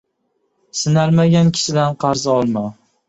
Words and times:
•Sinalmagan 0.79 1.53
kishidan 1.59 2.01
qarz 2.05 2.25
olma. 2.39 2.65